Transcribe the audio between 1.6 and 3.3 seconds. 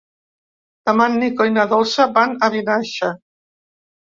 Dolça van a Vinaixa.